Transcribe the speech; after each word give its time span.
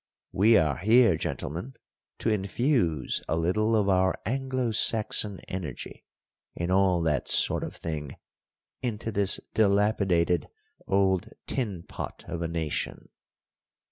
We 0.31 0.57
are 0.57 0.77
here, 0.77 1.15
gentlemen, 1.15 1.75
to 2.17 2.31
infuse 2.33 3.21
a 3.27 3.35
little 3.37 3.75
of 3.75 3.87
our 3.87 4.15
Anglo 4.25 4.71
Saxon 4.71 5.39
energy, 5.47 6.05
and 6.55 6.71
all 6.71 7.03
that 7.03 7.27
sort 7.27 7.63
of 7.63 7.75
thing, 7.75 8.15
into 8.81 9.11
this 9.11 9.39
dilapidated 9.53 10.47
old 10.87 11.29
tin 11.45 11.83
pot 11.83 12.25
of 12.27 12.41
a 12.41 12.47
nation." 12.47 13.09